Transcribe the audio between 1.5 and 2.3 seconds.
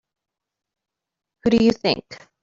do you think?